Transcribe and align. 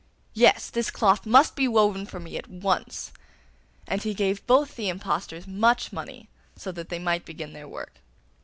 Yes, 0.33 0.71
this 0.71 0.89
cloth 0.89 1.27
must 1.27 1.55
be 1.55 1.67
woven 1.67 2.07
for 2.07 2.19
me 2.19 2.35
at 2.35 2.47
once.' 2.49 3.11
And 3.85 4.01
he 4.01 4.15
gave 4.15 4.43
both 4.47 4.75
the 4.75 4.89
impostors 4.89 5.45
much 5.45 5.93
money, 5.93 6.27
so 6.55 6.71
that 6.71 6.89
they 6.89 6.97
might 6.97 7.23
begin 7.23 7.53
their 7.53 7.67
work. 7.67 7.99